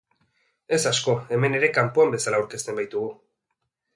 [0.77, 3.13] Ez asko, hemen ere kanpoan bezala aurkezten baitugu.